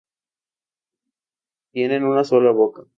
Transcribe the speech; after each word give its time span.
Tienen 1.73 2.03
una 2.05 2.23
sola 2.23 2.49
boca. 2.49 2.81